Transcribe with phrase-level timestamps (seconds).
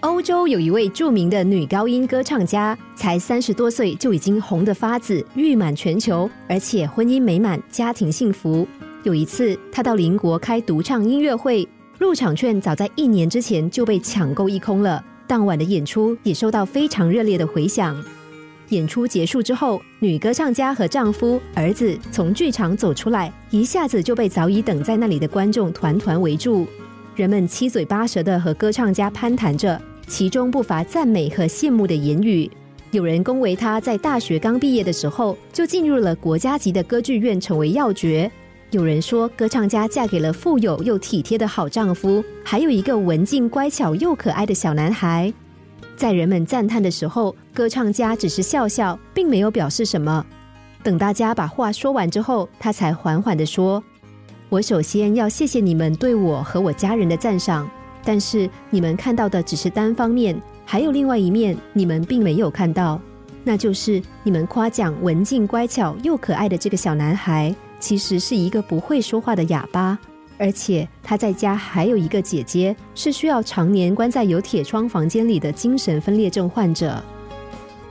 [0.00, 8.66] 欧洲有一位著名的女高音歌唱家，才三十多岁就已经红得发紫，誉满全球，而且婚姻美满，家庭幸福。
[9.02, 11.68] 有一次，她到邻国开独唱音乐会，
[11.98, 15.04] 入场券早在一年之前就被抢购一空了。
[15.26, 18.02] 当晚的演出也受到非常热烈的回响。
[18.70, 26.66] 演出结束之后，女歌唱家和丈夫、儿子从剧场走出来，一下子就被早已等在那里的观众团团围住。
[27.14, 29.78] 人们七嘴八舌的和歌唱家攀谈着。
[30.10, 32.50] 其中不乏赞美和羡慕的言语，
[32.90, 38.28] 有人恭维他在大学刚毕业的时候就进入了国家级的歌剧院，成为要角；
[38.72, 45.32] 有人说歌唱家嫁给了富有又体贴的好丈夫，还有一个文静乖巧又可爱的小男孩。
[45.96, 50.26] 在人们赞叹的时候，歌唱家只是笑笑，并没有表示什么。
[50.82, 53.80] 等大家把话说完之后，他才缓缓的说
[54.50, 57.70] ：“我首先要谢谢你们对我和我家人的赞赏。”
[58.04, 63.00] 但是你们看到的只是单方面，还有另外一面你们并没有看到，
[63.44, 69.98] 那就是你们夸奖文静乖巧又可爱的这个小男孩，其实是一个不会说话的哑巴，
[70.38, 77.02] 而且他在家还有一个姐姐，是需要常年关在有铁窗房间里的精神分裂症患者。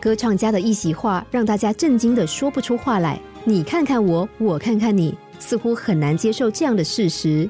[0.00, 7.48] 歌唱家的一席话让大家震惊的说不出话来，你看看我，我看看你，似乎很难接受这样的事实。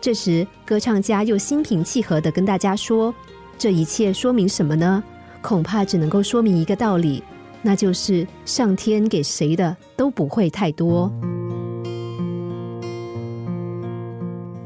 [0.00, 3.14] 这时，歌唱家又心平气和的跟大家说
[3.58, 5.04] ：“这一切说明什么呢？
[5.42, 7.22] 恐怕只能够说明一个道理，
[7.60, 11.12] 那就是上天给谁的都不会太多。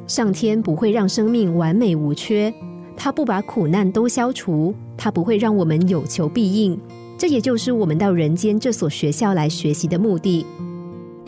[0.06, 2.54] 上天不会让生命完美无缺，
[2.96, 6.78] 他不把苦难都消除，他不会让我们有求必应。
[7.18, 10.46] 这也就是我们到人间这所学校来学习的目的。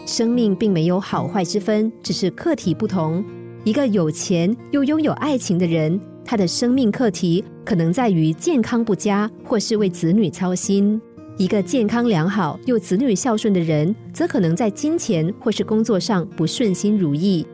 [0.05, 3.25] 生命并没有好坏之分，只是课题不同。”
[3.67, 11.01] 一个有钱又拥有爱情的人，他的生命课题可能在于健康不佳，或是为子女操心；
[11.37, 17.45] 一个健康良好又子女孝顺的人，则可能在金钱或是工作上不顺心如意。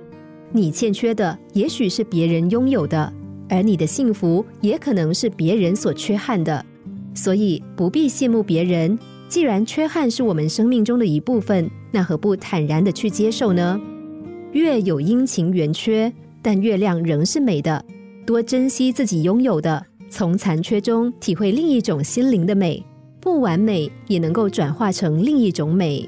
[0.52, 3.10] 你欠缺的，也许是别人拥有的，
[3.48, 6.62] 而你的幸福也可能是别人所缺憾的。
[7.14, 8.98] 所以不必羡慕别人。
[9.30, 13.80] 既然缺憾是我们生命中的一部分，那何不坦然的去接受呢？
[14.52, 17.82] 月有阴晴圆缺，但月亮仍是美的。
[18.26, 22.84] 多珍惜自己拥有的，从残缺中体会另一种心灵的美。
[23.18, 26.06] 不完美也能够转化成另一种美。